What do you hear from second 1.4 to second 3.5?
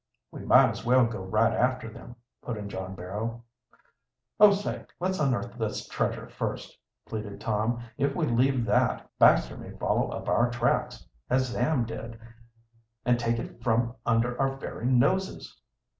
after them," put in John Barrow.